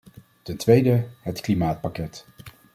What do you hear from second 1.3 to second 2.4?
klimaatpakket.